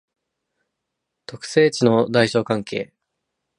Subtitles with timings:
[1.27, 2.91] 特性値の大小関係